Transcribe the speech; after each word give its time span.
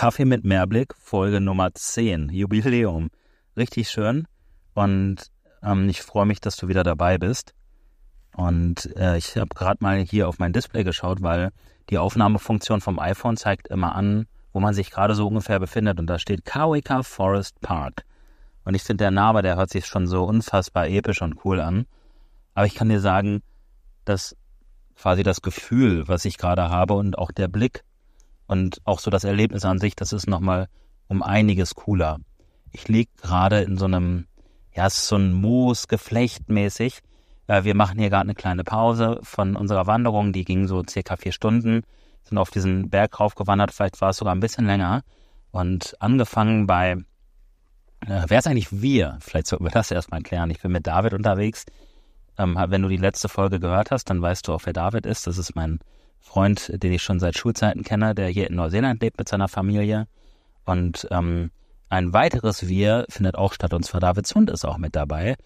Kaffee 0.00 0.24
mit 0.24 0.44
Mehrblick, 0.44 0.94
Folge 0.96 1.42
Nummer 1.42 1.74
10, 1.74 2.30
Jubiläum. 2.30 3.10
Richtig 3.54 3.90
schön. 3.90 4.26
Und 4.72 5.26
ähm, 5.62 5.90
ich 5.90 6.00
freue 6.00 6.24
mich, 6.24 6.40
dass 6.40 6.56
du 6.56 6.68
wieder 6.68 6.82
dabei 6.82 7.18
bist. 7.18 7.52
Und 8.34 8.96
äh, 8.96 9.18
ich 9.18 9.36
habe 9.36 9.50
gerade 9.54 9.84
mal 9.84 9.98
hier 9.98 10.26
auf 10.26 10.38
mein 10.38 10.54
Display 10.54 10.84
geschaut, 10.84 11.20
weil 11.20 11.50
die 11.90 11.98
Aufnahmefunktion 11.98 12.80
vom 12.80 12.98
iPhone 12.98 13.36
zeigt 13.36 13.68
immer 13.68 13.94
an, 13.94 14.24
wo 14.54 14.60
man 14.60 14.72
sich 14.72 14.90
gerade 14.90 15.14
so 15.14 15.26
ungefähr 15.26 15.60
befindet. 15.60 16.00
Und 16.00 16.06
da 16.06 16.18
steht 16.18 16.46
Kawika 16.46 17.02
Forest 17.02 17.60
Park. 17.60 18.04
Und 18.64 18.72
ich 18.72 18.84
finde, 18.84 19.04
der 19.04 19.10
Name, 19.10 19.42
der 19.42 19.56
hört 19.56 19.68
sich 19.68 19.84
schon 19.84 20.06
so 20.06 20.24
unfassbar 20.24 20.88
episch 20.88 21.20
und 21.20 21.44
cool 21.44 21.60
an. 21.60 21.84
Aber 22.54 22.64
ich 22.64 22.74
kann 22.74 22.88
dir 22.88 23.00
sagen, 23.00 23.42
dass 24.06 24.34
quasi 24.96 25.22
das 25.22 25.42
Gefühl, 25.42 26.08
was 26.08 26.24
ich 26.24 26.38
gerade 26.38 26.70
habe 26.70 26.94
und 26.94 27.18
auch 27.18 27.32
der 27.32 27.48
Blick 27.48 27.84
und 28.50 28.80
auch 28.84 28.98
so 28.98 29.12
das 29.12 29.22
Erlebnis 29.22 29.64
an 29.64 29.78
sich, 29.78 29.94
das 29.94 30.12
ist 30.12 30.26
nochmal 30.26 30.66
um 31.06 31.22
einiges 31.22 31.76
cooler. 31.76 32.18
Ich 32.72 32.88
liege 32.88 33.12
gerade 33.22 33.60
in 33.60 33.78
so 33.78 33.84
einem, 33.84 34.26
ja, 34.74 34.88
es 34.88 34.98
ist 34.98 35.06
so 35.06 35.14
ein 35.14 35.32
Moosgeflecht 35.34 36.48
mäßig. 36.48 36.98
Äh, 37.46 37.62
wir 37.62 37.76
machen 37.76 38.00
hier 38.00 38.10
gerade 38.10 38.24
eine 38.24 38.34
kleine 38.34 38.64
Pause 38.64 39.20
von 39.22 39.54
unserer 39.54 39.86
Wanderung, 39.86 40.32
die 40.32 40.44
ging 40.44 40.66
so 40.66 40.82
circa 40.82 41.16
vier 41.16 41.30
Stunden, 41.30 41.82
sind 42.24 42.38
auf 42.38 42.50
diesen 42.50 42.90
Berg 42.90 43.20
raufgewandert, 43.20 43.70
vielleicht 43.70 44.00
war 44.00 44.10
es 44.10 44.16
sogar 44.16 44.34
ein 44.34 44.40
bisschen 44.40 44.66
länger. 44.66 45.02
Und 45.52 45.94
angefangen 46.00 46.66
bei, 46.66 46.96
äh, 48.04 48.24
wer 48.26 48.40
ist 48.40 48.48
eigentlich 48.48 48.82
wir? 48.82 49.16
Vielleicht 49.20 49.46
sollten 49.46 49.64
wir 49.64 49.70
das 49.70 49.92
erstmal 49.92 50.22
klären. 50.22 50.50
Ich 50.50 50.60
bin 50.60 50.72
mit 50.72 50.88
David 50.88 51.14
unterwegs. 51.14 51.66
Ähm, 52.36 52.58
wenn 52.66 52.82
du 52.82 52.88
die 52.88 52.96
letzte 52.96 53.28
Folge 53.28 53.60
gehört 53.60 53.92
hast, 53.92 54.10
dann 54.10 54.20
weißt 54.20 54.48
du 54.48 54.54
auch, 54.54 54.62
wer 54.64 54.72
David 54.72 55.06
ist. 55.06 55.28
Das 55.28 55.38
ist 55.38 55.54
mein 55.54 55.78
Freund, 56.20 56.70
den 56.82 56.92
ich 56.92 57.02
schon 57.02 57.20
seit 57.20 57.36
Schulzeiten 57.36 57.82
kenne, 57.82 58.14
der 58.14 58.28
hier 58.28 58.48
in 58.48 58.56
Neuseeland 58.56 59.02
lebt 59.02 59.18
mit 59.18 59.28
seiner 59.28 59.48
Familie. 59.48 60.06
Und 60.64 61.08
ähm, 61.10 61.50
ein 61.88 62.12
weiteres 62.12 62.68
Wir 62.68 63.06
findet 63.08 63.36
auch 63.36 63.52
statt, 63.52 63.74
und 63.74 63.84
zwar 63.84 64.00
Davids 64.00 64.34
Hund 64.34 64.50
ist 64.50 64.64
auch 64.64 64.78
mit 64.78 64.94
dabei, 64.94 65.36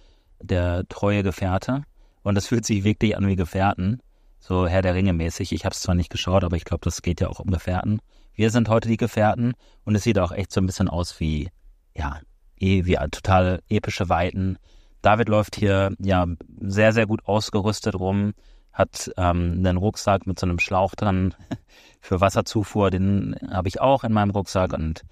der 0.41 0.85
treue 0.89 1.23
Gefährte. 1.23 1.85
Und 2.23 2.37
es 2.37 2.49
fühlt 2.49 2.67
sich 2.67 2.85
wirklich 2.85 3.17
an 3.17 3.27
wie 3.27 3.37
Gefährten, 3.37 4.01
so 4.41 4.67
Herr 4.67 4.83
der 4.83 4.95
Ringe 4.95 5.13
mäßig. 5.13 5.53
Ich 5.53 5.65
habe 5.65 5.75
es 5.75 5.81
zwar 5.81 5.95
nicht 5.95 6.11
geschaut, 6.11 6.45
aber 6.45 6.57
ich 6.57 6.65
glaube, 6.65 6.85
das 6.85 7.03
geht 7.03 7.21
ja 7.21 7.29
auch 7.29 7.41
um 7.41 7.51
Gefährten. 7.51 8.01
Wir 8.35 8.51
sind 8.51 8.69
heute 8.69 8.89
die 8.89 8.97
Gefährten 8.97 9.55
und 9.85 9.95
es 9.95 10.03
sieht 10.03 10.19
auch 10.19 10.33
echt 10.33 10.53
so 10.53 10.61
ein 10.61 10.67
bisschen 10.67 10.89
aus 10.89 11.21
wie, 11.21 11.51
ja, 11.97 12.21
eh, 12.59 12.85
wie 12.85 12.97
total 13.11 13.61
epische 13.69 14.09
Weiten 14.09 14.59
David 15.05 15.29
läuft 15.29 15.57
hier 15.57 15.95
ja 15.99 16.27
sehr, 16.63 16.95
sehr 16.95 17.07
gut 17.07 17.27
ausgerüstet 17.27 17.95
rum, 17.95 18.33
hat 18.75 19.11
ähm, 19.17 19.63
einen 19.65 19.79
Rucksack 19.79 20.27
mit 20.27 20.39
so 20.39 20.47
einem 20.47 20.59
Schlauch 20.59 20.95
dran 20.97 21.35
für 22.01 22.21
Wasserzufuhr, 22.21 22.91
den 22.91 23.37
habe 23.51 23.69
ich 23.69 23.81
auch 23.81 24.05
in 24.05 24.13
meinem 24.13 24.31
Rucksack 24.31 24.73
und 24.73 25.03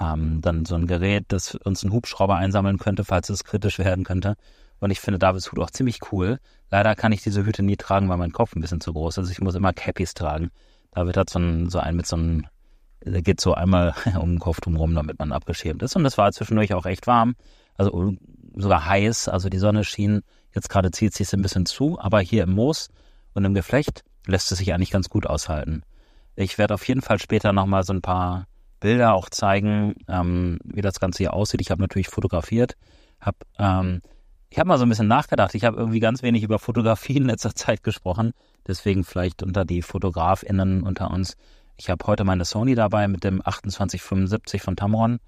ähm, 0.00 0.40
dann 0.40 0.64
so 0.64 0.74
ein 0.74 0.86
Gerät, 0.86 1.26
das 1.28 1.54
uns 1.54 1.84
einen 1.84 1.92
Hubschrauber 1.92 2.36
einsammeln 2.36 2.78
könnte, 2.78 3.04
falls 3.04 3.28
es 3.28 3.44
kritisch 3.44 3.78
werden 3.78 4.04
könnte. 4.04 4.36
Und 4.80 4.90
ich 4.90 5.00
finde 5.00 5.18
Davids 5.18 5.52
Hut 5.52 5.58
auch 5.58 5.70
ziemlich 5.70 6.00
cool. 6.10 6.38
Leider 6.70 6.94
kann 6.94 7.12
ich 7.12 7.22
diese 7.22 7.44
Hüte 7.44 7.62
nie 7.62 7.76
tragen, 7.76 8.08
weil 8.08 8.16
mein 8.16 8.32
Kopf 8.32 8.56
ein 8.56 8.62
bisschen 8.62 8.80
zu 8.80 8.94
groß 8.94 9.14
ist. 9.14 9.18
Also 9.18 9.30
ich 9.30 9.40
muss 9.40 9.54
immer 9.54 9.74
Cappies 9.74 10.14
tragen. 10.14 10.50
David 10.92 11.18
hat 11.18 11.28
so 11.28 11.38
einen, 11.38 11.68
so 11.68 11.78
einen 11.78 11.98
mit 11.98 12.06
so 12.06 12.16
einem, 12.16 12.46
der 13.04 13.20
geht 13.20 13.42
so 13.42 13.52
einmal 13.52 13.94
um 14.18 14.30
den 14.30 14.38
Kopf 14.38 14.62
drumherum, 14.62 14.94
damit 14.94 15.18
man 15.18 15.32
abgeschirmt 15.32 15.82
ist. 15.82 15.94
Und 15.96 16.06
es 16.06 16.16
war 16.16 16.32
zwischendurch 16.32 16.72
auch 16.72 16.86
echt 16.86 17.06
warm. 17.06 17.34
Also 17.76 18.14
sogar 18.56 18.86
heiß, 18.86 19.28
also 19.28 19.50
die 19.50 19.58
Sonne 19.58 19.84
schien, 19.84 20.22
jetzt 20.54 20.70
gerade 20.70 20.90
zieht 20.90 21.14
sich 21.14 21.30
ein 21.34 21.42
bisschen 21.42 21.66
zu, 21.66 22.00
aber 22.00 22.20
hier 22.20 22.44
im 22.44 22.54
Moos 22.54 22.88
und 23.34 23.44
im 23.44 23.54
Geflecht 23.54 24.04
lässt 24.26 24.50
es 24.52 24.58
sich 24.58 24.72
eigentlich 24.72 24.90
ganz 24.90 25.08
gut 25.08 25.26
aushalten. 25.26 25.82
Ich 26.36 26.58
werde 26.58 26.74
auf 26.74 26.86
jeden 26.86 27.02
Fall 27.02 27.18
später 27.18 27.52
nochmal 27.52 27.82
so 27.84 27.92
ein 27.92 28.02
paar 28.02 28.46
Bilder 28.80 29.14
auch 29.14 29.28
zeigen, 29.28 29.94
ähm, 30.08 30.58
wie 30.64 30.80
das 30.80 31.00
Ganze 31.00 31.18
hier 31.18 31.34
aussieht. 31.34 31.60
Ich 31.60 31.70
habe 31.70 31.82
natürlich 31.82 32.08
fotografiert, 32.08 32.76
habe 33.20 33.38
ähm, 33.58 34.00
ich 34.52 34.58
habe 34.58 34.68
mal 34.68 34.78
so 34.78 34.84
ein 34.84 34.88
bisschen 34.88 35.06
nachgedacht. 35.06 35.54
Ich 35.54 35.64
habe 35.64 35.76
irgendwie 35.76 36.00
ganz 36.00 36.24
wenig 36.24 36.42
über 36.42 36.58
Fotografie 36.58 37.16
in 37.16 37.26
letzter 37.26 37.54
Zeit 37.54 37.84
gesprochen. 37.84 38.32
Deswegen 38.66 39.04
vielleicht 39.04 39.44
unter 39.44 39.64
die 39.64 39.80
FotografInnen 39.80 40.82
unter 40.82 41.10
uns. 41.12 41.36
Ich 41.76 41.88
habe 41.88 42.04
heute 42.06 42.24
meine 42.24 42.44
Sony 42.44 42.74
dabei 42.74 43.06
mit 43.06 43.22
dem 43.22 43.40
2875 43.40 44.60
von 44.60 44.74
Tamron 44.74 45.20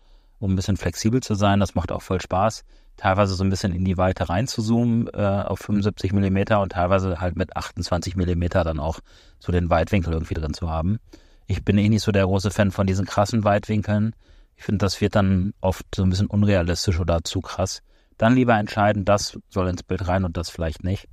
um 0.42 0.52
ein 0.52 0.56
bisschen 0.56 0.76
flexibel 0.76 1.22
zu 1.22 1.34
sein. 1.34 1.60
Das 1.60 1.74
macht 1.74 1.92
auch 1.92 2.02
voll 2.02 2.20
Spaß. 2.20 2.64
Teilweise 2.96 3.34
so 3.34 3.44
ein 3.44 3.50
bisschen 3.50 3.72
in 3.72 3.84
die 3.84 3.96
Weite 3.96 4.28
rein 4.28 4.46
zu 4.46 4.60
zoomen 4.60 5.08
äh, 5.14 5.22
auf 5.22 5.60
75 5.60 6.12
Millimeter 6.12 6.60
und 6.60 6.72
teilweise 6.72 7.20
halt 7.20 7.36
mit 7.36 7.56
28 7.56 8.16
Millimeter 8.16 8.64
dann 8.64 8.80
auch 8.80 8.98
so 9.38 9.52
den 9.52 9.70
Weitwinkel 9.70 10.12
irgendwie 10.12 10.34
drin 10.34 10.52
zu 10.52 10.68
haben. 10.68 10.98
Ich 11.46 11.64
bin 11.64 11.78
eh 11.78 11.88
nicht 11.88 12.02
so 12.02 12.12
der 12.12 12.24
große 12.24 12.50
Fan 12.50 12.70
von 12.70 12.86
diesen 12.86 13.06
krassen 13.06 13.44
Weitwinkeln. 13.44 14.14
Ich 14.56 14.64
finde, 14.64 14.78
das 14.78 15.00
wird 15.00 15.14
dann 15.14 15.54
oft 15.60 15.86
so 15.94 16.02
ein 16.02 16.10
bisschen 16.10 16.26
unrealistisch 16.26 16.98
oder 17.00 17.22
zu 17.24 17.40
krass. 17.40 17.82
Dann 18.18 18.34
lieber 18.34 18.56
entscheiden, 18.56 19.04
das 19.04 19.38
soll 19.48 19.68
ins 19.68 19.82
Bild 19.82 20.06
rein 20.08 20.24
und 20.24 20.36
das 20.36 20.50
vielleicht 20.50 20.84
nicht. 20.84 21.08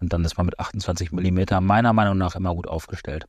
Und 0.00 0.12
dann 0.12 0.24
ist 0.24 0.36
man 0.36 0.46
mit 0.46 0.58
28 0.58 1.12
Millimeter 1.12 1.60
meiner 1.60 1.92
Meinung 1.92 2.18
nach 2.18 2.36
immer 2.36 2.54
gut 2.54 2.68
aufgestellt. 2.68 3.26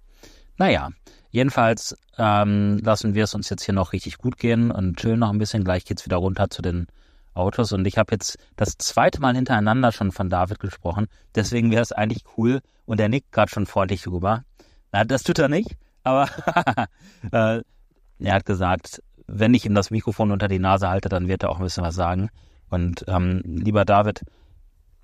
Naja, 0.57 0.89
jedenfalls 1.31 1.97
ähm, 2.17 2.79
lassen 2.79 3.13
wir 3.13 3.25
es 3.25 3.35
uns 3.35 3.49
jetzt 3.49 3.63
hier 3.63 3.73
noch 3.73 3.93
richtig 3.93 4.17
gut 4.17 4.37
gehen 4.37 4.71
und 4.71 4.97
chillen 4.97 5.19
noch 5.19 5.31
ein 5.31 5.37
bisschen. 5.37 5.63
Gleich 5.63 5.85
geht's 5.85 6.05
wieder 6.05 6.17
runter 6.17 6.49
zu 6.49 6.61
den 6.61 6.87
Autos. 7.33 7.73
Und 7.73 7.85
ich 7.85 7.97
habe 7.97 8.13
jetzt 8.13 8.37
das 8.55 8.77
zweite 8.77 9.19
Mal 9.19 9.35
hintereinander 9.35 9.91
schon 9.91 10.11
von 10.11 10.29
David 10.29 10.59
gesprochen. 10.59 11.07
Deswegen 11.35 11.71
wäre 11.71 11.81
es 11.81 11.91
eigentlich 11.91 12.23
cool. 12.37 12.61
Und 12.85 12.99
er 12.99 13.09
nickt 13.09 13.31
gerade 13.31 13.51
schon 13.51 13.65
freundlich 13.65 14.07
rüber. 14.07 14.43
Na, 14.91 15.03
das 15.03 15.23
tut 15.23 15.39
er 15.39 15.49
nicht. 15.49 15.75
Aber 16.03 16.29
äh, 17.31 17.61
er 18.19 18.33
hat 18.33 18.45
gesagt, 18.45 19.01
wenn 19.27 19.53
ich 19.53 19.65
ihm 19.65 19.75
das 19.75 19.91
Mikrofon 19.91 20.31
unter 20.31 20.47
die 20.47 20.59
Nase 20.59 20.87
halte, 20.87 21.09
dann 21.09 21.27
wird 21.27 21.43
er 21.43 21.49
auch 21.49 21.57
ein 21.57 21.63
bisschen 21.63 21.83
was 21.83 21.95
sagen. 21.95 22.29
Und 22.69 23.05
ähm, 23.07 23.41
lieber 23.43 23.85
David, 23.85 24.21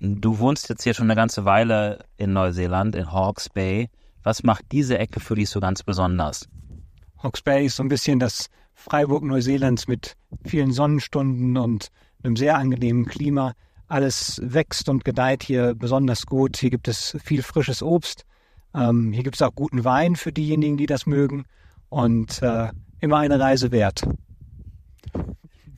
du 0.00 0.38
wohnst 0.38 0.68
jetzt 0.68 0.82
hier 0.82 0.94
schon 0.94 1.06
eine 1.06 1.16
ganze 1.16 1.44
Weile 1.44 2.04
in 2.16 2.32
Neuseeland, 2.32 2.94
in 2.94 3.12
Hawke's 3.12 3.48
Bay. 3.48 3.90
Was 4.22 4.42
macht 4.42 4.64
diese 4.72 4.98
Ecke 4.98 5.20
für 5.20 5.34
dich 5.34 5.50
so 5.50 5.60
ganz 5.60 5.82
besonders? 5.82 6.48
Hawke's 7.22 7.42
Bay 7.42 7.66
ist 7.66 7.76
so 7.76 7.82
ein 7.82 7.88
bisschen 7.88 8.18
das 8.18 8.48
Freiburg 8.74 9.22
Neuseelands 9.22 9.88
mit 9.88 10.16
vielen 10.44 10.72
Sonnenstunden 10.72 11.56
und 11.56 11.88
einem 12.22 12.36
sehr 12.36 12.56
angenehmen 12.56 13.06
Klima. 13.06 13.54
Alles 13.88 14.40
wächst 14.42 14.88
und 14.88 15.04
gedeiht 15.04 15.42
hier 15.42 15.74
besonders 15.74 16.26
gut. 16.26 16.56
Hier 16.56 16.70
gibt 16.70 16.88
es 16.88 17.16
viel 17.22 17.42
frisches 17.42 17.82
Obst. 17.82 18.24
Ähm, 18.74 19.12
hier 19.12 19.22
gibt 19.22 19.36
es 19.36 19.42
auch 19.42 19.54
guten 19.54 19.84
Wein 19.84 20.16
für 20.16 20.32
diejenigen, 20.32 20.76
die 20.76 20.86
das 20.86 21.06
mögen. 21.06 21.44
Und 21.88 22.40
äh, 22.42 22.68
immer 23.00 23.18
eine 23.18 23.38
Reise 23.38 23.70
wert. 23.70 24.02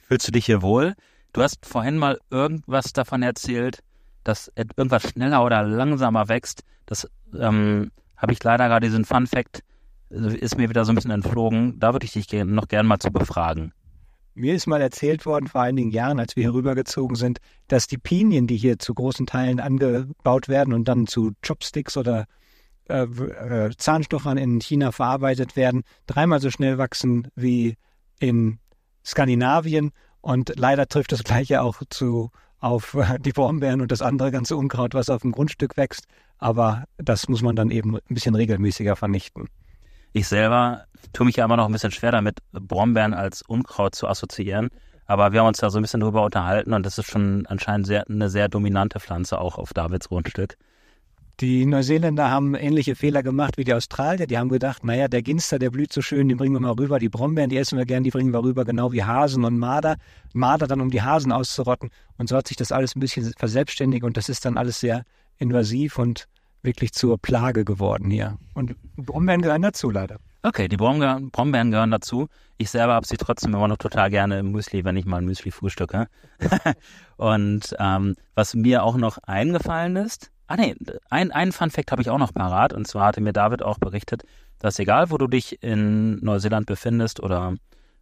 Fühlst 0.06 0.28
du 0.28 0.32
dich 0.32 0.46
hier 0.46 0.62
wohl? 0.62 0.94
Du 1.32 1.42
hast 1.42 1.66
vorhin 1.66 1.98
mal 1.98 2.20
irgendwas 2.30 2.92
davon 2.92 3.22
erzählt, 3.22 3.82
dass 4.22 4.52
irgendwas 4.56 5.02
schneller 5.02 5.44
oder 5.44 5.64
langsamer 5.64 6.28
wächst. 6.28 6.62
Das 6.86 7.10
ähm, 7.36 7.90
habe 8.16 8.32
ich 8.32 8.42
leider 8.42 8.68
gerade 8.68 8.86
diesen 8.86 9.04
Fun 9.04 9.26
Fact, 9.26 9.62
äh, 10.10 10.36
ist 10.36 10.56
mir 10.56 10.68
wieder 10.68 10.84
so 10.84 10.92
ein 10.92 10.94
bisschen 10.94 11.10
entflogen. 11.10 11.78
Da 11.78 11.92
würde 11.92 12.06
ich 12.06 12.12
dich 12.12 12.32
noch 12.44 12.68
gerne 12.68 12.88
mal 12.88 12.98
zu 12.98 13.10
befragen. 13.10 13.72
Mir 14.36 14.54
ist 14.54 14.66
mal 14.66 14.80
erzählt 14.80 15.26
worden, 15.26 15.46
vor 15.46 15.62
einigen 15.62 15.90
Jahren, 15.90 16.18
als 16.18 16.34
wir 16.34 16.42
hier 16.42 16.54
rübergezogen 16.54 17.14
sind, 17.14 17.38
dass 17.68 17.86
die 17.86 17.98
Pinien, 17.98 18.48
die 18.48 18.56
hier 18.56 18.80
zu 18.80 18.92
großen 18.92 19.26
Teilen 19.26 19.60
angebaut 19.60 20.48
werden 20.48 20.74
und 20.74 20.88
dann 20.88 21.06
zu 21.06 21.32
Chopsticks 21.46 21.96
oder 21.96 22.26
äh, 22.88 23.04
äh, 23.04 23.70
Zahnstochern 23.76 24.36
in 24.36 24.60
China 24.60 24.90
verarbeitet 24.90 25.54
werden, 25.54 25.84
dreimal 26.06 26.40
so 26.40 26.50
schnell 26.50 26.78
wachsen 26.78 27.28
wie 27.36 27.76
in 28.18 28.58
Skandinavien. 29.04 29.92
Und 30.20 30.52
leider 30.56 30.88
trifft 30.88 31.12
das 31.12 31.22
Gleiche 31.22 31.62
auch 31.62 31.82
zu 31.88 32.30
auf 32.64 32.96
die 33.20 33.32
Brombeeren 33.32 33.82
und 33.82 33.92
das 33.92 34.00
andere 34.00 34.30
ganze 34.30 34.56
Unkraut, 34.56 34.94
was 34.94 35.10
auf 35.10 35.22
dem 35.22 35.32
Grundstück 35.32 35.76
wächst. 35.76 36.06
Aber 36.38 36.84
das 36.96 37.28
muss 37.28 37.42
man 37.42 37.56
dann 37.56 37.70
eben 37.70 37.96
ein 37.96 38.00
bisschen 38.08 38.34
regelmäßiger 38.34 38.96
vernichten. 38.96 39.48
Ich 40.12 40.28
selber 40.28 40.84
tue 41.12 41.26
mich 41.26 41.36
ja 41.36 41.44
immer 41.44 41.56
noch 41.56 41.66
ein 41.66 41.72
bisschen 41.72 41.90
schwer 41.90 42.12
damit, 42.12 42.38
Brombeeren 42.52 43.12
als 43.12 43.42
Unkraut 43.42 43.94
zu 43.94 44.08
assoziieren. 44.08 44.70
Aber 45.06 45.32
wir 45.32 45.40
haben 45.40 45.48
uns 45.48 45.58
da 45.58 45.68
so 45.68 45.78
ein 45.78 45.82
bisschen 45.82 46.00
drüber 46.00 46.24
unterhalten 46.24 46.72
und 46.72 46.86
das 46.86 46.96
ist 46.96 47.10
schon 47.10 47.44
anscheinend 47.46 47.86
sehr, 47.86 48.08
eine 48.08 48.30
sehr 48.30 48.48
dominante 48.48 48.98
Pflanze 48.98 49.38
auch 49.38 49.58
auf 49.58 49.74
Davids 49.74 50.08
Grundstück. 50.08 50.56
Die 51.40 51.66
Neuseeländer 51.66 52.30
haben 52.30 52.54
ähnliche 52.54 52.94
Fehler 52.94 53.24
gemacht 53.24 53.58
wie 53.58 53.64
die 53.64 53.74
Australier. 53.74 54.28
Die 54.28 54.38
haben 54.38 54.48
gedacht, 54.48 54.84
naja, 54.84 55.08
der 55.08 55.20
Ginster, 55.22 55.58
der 55.58 55.70
blüht 55.70 55.92
so 55.92 56.00
schön, 56.00 56.28
den 56.28 56.38
bringen 56.38 56.54
wir 56.54 56.60
mal 56.60 56.72
rüber. 56.72 57.00
Die 57.00 57.08
Brombeeren, 57.08 57.50
die 57.50 57.56
essen 57.56 57.76
wir 57.76 57.86
gern, 57.86 58.04
die 58.04 58.10
bringen 58.10 58.32
wir 58.32 58.44
rüber, 58.44 58.64
genau 58.64 58.92
wie 58.92 59.02
Hasen 59.02 59.44
und 59.44 59.58
Marder. 59.58 59.96
Marder 60.32 60.68
dann, 60.68 60.80
um 60.80 60.90
die 60.90 61.02
Hasen 61.02 61.32
auszurotten. 61.32 61.90
Und 62.18 62.28
so 62.28 62.36
hat 62.36 62.46
sich 62.46 62.56
das 62.56 62.70
alles 62.70 62.94
ein 62.94 63.00
bisschen 63.00 63.32
verselbstständigt 63.36 64.04
und 64.04 64.16
das 64.16 64.28
ist 64.28 64.44
dann 64.44 64.56
alles 64.56 64.78
sehr 64.78 65.04
invasiv 65.38 65.98
und 65.98 66.28
wirklich 66.62 66.92
zur 66.92 67.18
Plage 67.18 67.64
geworden 67.64 68.10
hier. 68.10 68.38
Und 68.54 68.76
Brombeeren 68.96 69.42
gehören 69.42 69.62
dazu, 69.62 69.90
leider. 69.90 70.18
Okay, 70.42 70.68
die 70.68 70.76
Brombeeren, 70.76 71.70
gehören 71.70 71.90
dazu. 71.90 72.28
Ich 72.58 72.70
selber 72.70 72.94
habe 72.94 73.06
sie 73.06 73.16
trotzdem 73.16 73.54
immer 73.54 73.66
noch 73.66 73.78
total 73.78 74.10
gerne 74.10 74.38
im 74.38 74.52
Müsli, 74.52 74.84
wenn 74.84 74.96
ich 74.96 75.04
mal 75.04 75.18
ein 75.18 75.24
Müsli 75.24 75.50
frühstücke. 75.50 76.06
und 77.16 77.74
ähm, 77.78 78.14
was 78.34 78.54
mir 78.54 78.84
auch 78.84 78.96
noch 78.96 79.18
eingefallen 79.18 79.96
ist, 79.96 80.30
Ah 80.46 80.56
nee, 80.56 80.74
ein, 81.08 81.32
ein 81.32 81.52
Fun 81.52 81.70
Fact 81.70 81.90
habe 81.90 82.02
ich 82.02 82.10
auch 82.10 82.18
noch 82.18 82.34
parat. 82.34 82.72
Und 82.72 82.86
zwar 82.86 83.06
hatte 83.06 83.20
mir 83.20 83.32
David 83.32 83.62
auch 83.62 83.78
berichtet, 83.78 84.24
dass 84.58 84.78
egal 84.78 85.10
wo 85.10 85.18
du 85.18 85.26
dich 85.26 85.62
in 85.62 86.16
Neuseeland 86.24 86.66
befindest 86.66 87.20
oder 87.20 87.54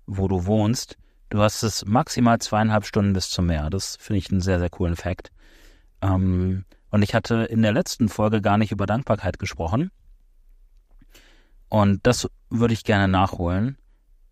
wo 0.07 0.29
du 0.29 0.47
wohnst. 0.47 0.97
Du 1.31 1.41
hast 1.41 1.63
es 1.63 1.87
maximal 1.87 2.39
zweieinhalb 2.39 2.85
Stunden 2.85 3.13
bis 3.13 3.31
zum 3.31 3.47
Meer. 3.47 3.71
Das 3.71 3.97
finde 3.97 4.19
ich 4.19 4.31
einen 4.31 4.41
sehr, 4.41 4.59
sehr 4.59 4.71
coolen 4.71 4.97
Fakt. 4.97 5.31
Ähm, 6.03 6.65
und 6.91 7.03
ich 7.03 7.15
hatte 7.15 7.45
in 7.45 7.63
der 7.63 7.73
letzten 7.73 8.09
Folge 8.09 8.43
gar 8.43 8.59
nicht 8.59 8.73
über 8.73 8.87
Dankbarkeit 8.87 9.39
gesprochen. 9.39 9.91
Und 11.69 12.07
das 12.07 12.29
würde 12.51 12.75
ich 12.75 12.85
gerne 12.85 13.09
nachholen. 13.09 13.79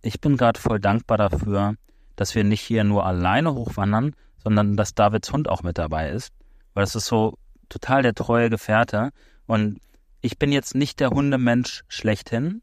Ich 0.03 0.21
bin 0.21 0.37
gerade 0.37 0.61
voll 0.61 0.79
dankbar 0.79 1.17
dafür, 1.17 1.75
dass 2.17 2.35
wir 2.35 2.45
nicht 2.45 2.61
hier 2.61 2.85
nur 2.85 3.07
alleine 3.07 3.55
hochwandern, 3.55 4.15
sondern 4.43 4.77
dass 4.77 4.95
Davids 4.95 5.33
Hund 5.33 5.49
auch 5.49 5.62
mit 5.62 5.79
dabei 5.79 6.11
ist. 6.11 6.35
Weil 6.75 6.85
es 6.85 6.95
ist 6.95 7.07
so 7.07 7.39
total 7.70 8.02
der 8.02 8.14
treue 8.14 8.50
Gefährte. 8.50 9.11
Und 9.46 9.81
ich 10.20 10.38
bin 10.38 10.52
jetzt 10.52 10.75
nicht 10.75 11.00
der 11.00 11.11
Hundemensch 11.11 11.84
schlechthin, 11.88 12.61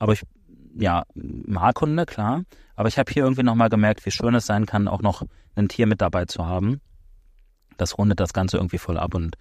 aber 0.00 0.14
ich, 0.14 0.22
ja, 0.76 1.04
mag 1.14 1.80
Hunde, 1.80 2.06
klar. 2.06 2.42
Aber 2.74 2.88
ich 2.88 2.98
habe 2.98 3.12
hier 3.12 3.22
irgendwie 3.22 3.44
nochmal 3.44 3.68
gemerkt, 3.68 4.04
wie 4.06 4.10
schön 4.10 4.34
es 4.34 4.46
sein 4.46 4.66
kann, 4.66 4.88
auch 4.88 5.02
noch 5.02 5.22
ein 5.54 5.68
Tier 5.68 5.86
mit 5.86 6.00
dabei 6.00 6.24
zu 6.24 6.46
haben. 6.46 6.80
Das 7.76 7.98
rundet 7.98 8.18
das 8.18 8.32
Ganze 8.32 8.56
irgendwie 8.56 8.78
voll 8.78 8.98
ab 8.98 9.14
und 9.14 9.36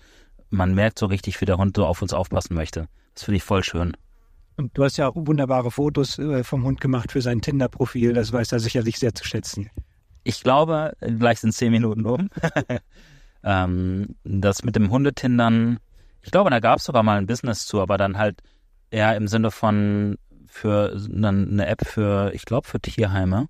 man 0.49 0.75
merkt 0.75 0.99
so 0.99 1.05
richtig, 1.05 1.39
wie 1.41 1.45
der 1.45 1.57
Hund 1.57 1.75
so 1.77 1.85
auf 1.85 2.01
uns 2.01 2.13
aufpassen 2.13 2.53
möchte. 2.53 2.87
Das 3.13 3.23
finde 3.23 3.37
ich 3.37 3.43
voll 3.43 3.63
schön. 3.63 3.95
Und 4.57 4.77
du 4.77 4.83
hast 4.83 4.97
ja 4.97 5.07
auch 5.07 5.15
wunderbare 5.15 5.71
Fotos 5.71 6.19
äh, 6.19 6.43
vom 6.43 6.63
Hund 6.63 6.81
gemacht 6.81 7.11
für 7.11 7.21
sein 7.21 7.41
Tinder-Profil. 7.41 8.13
Das 8.13 8.33
weiß 8.33 8.51
er 8.51 8.59
sicherlich 8.59 8.99
sehr 8.99 9.15
zu 9.15 9.23
schätzen. 9.23 9.69
Ich 10.23 10.41
glaube, 10.41 10.93
gleich 10.99 11.39
sind 11.39 11.53
zehn 11.53 11.71
Minuten 11.71 12.05
um. 12.05 12.29
ähm, 13.43 14.15
das 14.23 14.63
mit 14.63 14.75
dem 14.75 14.89
Hundetindern, 14.89 15.79
ich 16.21 16.31
glaube, 16.31 16.49
da 16.49 16.59
gab 16.59 16.79
es 16.79 16.85
sogar 16.85 17.03
mal 17.03 17.17
ein 17.17 17.27
Business 17.27 17.65
zu, 17.65 17.81
aber 17.81 17.97
dann 17.97 18.17
halt 18.17 18.41
eher 18.91 19.15
im 19.15 19.27
Sinne 19.27 19.51
von 19.51 20.17
für 20.47 20.97
eine 21.13 21.67
App 21.67 21.85
für, 21.85 22.33
ich 22.33 22.45
glaube, 22.45 22.67
für 22.67 22.79
Tierheime. 22.79 23.47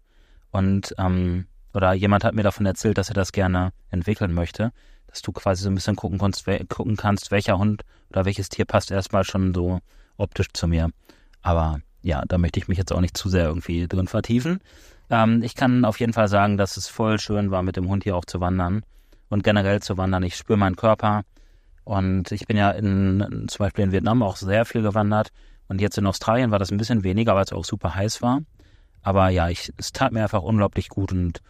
Und 0.51 0.93
ähm, 0.97 1.45
oder 1.73 1.93
jemand 1.93 2.23
hat 2.23 2.35
mir 2.35 2.43
davon 2.43 2.65
erzählt, 2.65 2.97
dass 2.97 3.09
er 3.09 3.15
das 3.15 3.31
gerne 3.31 3.71
entwickeln 3.89 4.33
möchte, 4.33 4.71
dass 5.07 5.21
du 5.21 5.31
quasi 5.31 5.63
so 5.63 5.69
ein 5.69 5.75
bisschen 5.75 5.95
gucken 5.95 6.17
kannst, 6.17 6.45
gucken 6.67 6.95
kannst, 6.97 7.31
welcher 7.31 7.57
Hund 7.57 7.83
oder 8.09 8.25
welches 8.25 8.49
Tier 8.49 8.65
passt 8.65 8.91
erstmal 8.91 9.23
schon 9.23 9.53
so 9.53 9.79
optisch 10.17 10.49
zu 10.53 10.67
mir. 10.67 10.89
Aber 11.41 11.79
ja, 12.01 12.23
da 12.27 12.37
möchte 12.37 12.59
ich 12.59 12.67
mich 12.67 12.77
jetzt 12.77 12.91
auch 12.91 13.01
nicht 13.01 13.17
zu 13.17 13.29
sehr 13.29 13.45
irgendwie 13.45 13.87
drin 13.87 14.07
vertiefen. 14.07 14.59
Ähm, 15.09 15.41
ich 15.43 15.55
kann 15.55 15.85
auf 15.85 15.99
jeden 15.99 16.13
Fall 16.13 16.27
sagen, 16.27 16.57
dass 16.57 16.77
es 16.77 16.87
voll 16.87 17.19
schön 17.19 17.51
war, 17.51 17.63
mit 17.63 17.77
dem 17.77 17.87
Hund 17.87 18.03
hier 18.03 18.15
auch 18.15 18.25
zu 18.25 18.41
wandern 18.41 18.83
und 19.29 19.43
generell 19.43 19.81
zu 19.81 19.97
wandern. 19.97 20.23
Ich 20.23 20.35
spüre 20.35 20.57
meinen 20.57 20.75
Körper 20.75 21.23
und 21.83 22.31
ich 22.31 22.45
bin 22.45 22.57
ja 22.57 22.71
in, 22.71 23.45
zum 23.47 23.63
Beispiel 23.63 23.85
in 23.85 23.91
Vietnam 23.91 24.21
auch 24.23 24.35
sehr 24.35 24.65
viel 24.65 24.81
gewandert 24.81 25.29
und 25.67 25.81
jetzt 25.81 25.97
in 25.97 26.07
Australien 26.07 26.51
war 26.51 26.59
das 26.59 26.71
ein 26.71 26.77
bisschen 26.77 27.03
weniger, 27.03 27.35
weil 27.35 27.43
es 27.43 27.53
auch 27.53 27.65
super 27.65 27.95
heiß 27.95 28.21
war. 28.21 28.41
Aber 29.01 29.29
ja, 29.29 29.49
ich, 29.49 29.71
es 29.77 29.91
tat 29.91 30.11
mir 30.11 30.23
einfach 30.23 30.41
unglaublich 30.41 30.89
gut 30.89 31.11
und 31.11 31.41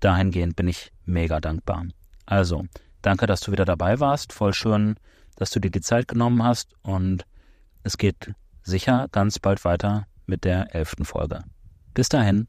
dahingehend 0.00 0.56
bin 0.56 0.68
ich 0.68 0.92
mega 1.04 1.40
dankbar. 1.40 1.84
Also, 2.24 2.64
danke, 3.02 3.26
dass 3.26 3.40
du 3.40 3.52
wieder 3.52 3.64
dabei 3.64 4.00
warst. 4.00 4.32
Voll 4.32 4.54
schön, 4.54 4.96
dass 5.36 5.50
du 5.50 5.60
dir 5.60 5.70
die 5.70 5.80
Zeit 5.80 6.08
genommen 6.08 6.42
hast 6.42 6.74
und 6.82 7.24
es 7.82 7.98
geht 7.98 8.32
sicher 8.62 9.08
ganz 9.12 9.38
bald 9.38 9.64
weiter 9.64 10.06
mit 10.26 10.44
der 10.44 10.74
elften 10.74 11.04
Folge. 11.04 11.42
Bis 11.94 12.08
dahin. 12.08 12.48